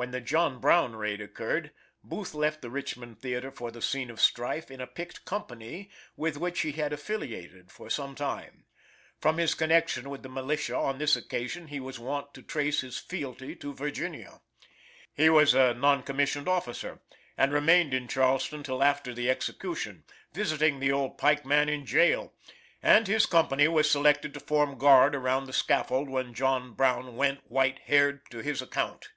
When 0.00 0.12
the 0.12 0.20
John 0.22 0.60
Brown 0.60 0.96
raid 0.96 1.20
occured, 1.20 1.72
Booth 2.02 2.32
left 2.32 2.62
the 2.62 2.70
Richmond 2.70 3.20
Theater 3.20 3.50
for 3.50 3.70
the 3.70 3.82
scene 3.82 4.10
of 4.10 4.18
strife 4.18 4.70
in 4.70 4.80
a 4.80 4.86
picked 4.86 5.26
company 5.26 5.90
with 6.16 6.38
which 6.38 6.60
he 6.62 6.72
had 6.72 6.94
affiliated 6.94 7.70
for 7.70 7.90
some 7.90 8.14
time. 8.14 8.64
From 9.20 9.36
his 9.36 9.52
connection 9.54 10.08
with 10.08 10.22
the 10.22 10.30
militia 10.30 10.74
on 10.74 10.96
this 10.96 11.16
occasion 11.16 11.66
he 11.66 11.80
was 11.80 11.98
wont 11.98 12.32
to 12.32 12.40
trace 12.42 12.80
his 12.80 12.96
fealty 12.96 13.54
to 13.56 13.74
Virginia. 13.74 14.40
He 15.12 15.28
was 15.28 15.52
a 15.52 15.74
non 15.74 16.02
commissioned 16.02 16.48
officer, 16.48 17.00
and 17.36 17.52
remained 17.52 17.92
at 17.92 18.08
Charleston 18.08 18.62
till 18.62 18.82
after 18.82 19.12
the 19.12 19.28
execution, 19.28 20.04
visiting 20.32 20.80
the 20.80 20.90
old 20.92 21.18
pike 21.18 21.44
man 21.44 21.68
in 21.68 21.84
jail, 21.84 22.32
and 22.82 23.06
his 23.06 23.26
company 23.26 23.68
was 23.68 23.90
selected 23.90 24.32
to 24.32 24.40
form 24.40 24.78
guard 24.78 25.14
around 25.14 25.44
the 25.44 25.52
scaffold 25.52 26.08
when 26.08 26.32
John 26.32 26.72
Brown 26.72 27.16
went, 27.16 27.40
white 27.50 27.80
haired, 27.80 28.22
to 28.30 28.38
his 28.38 28.62
account. 28.62 29.10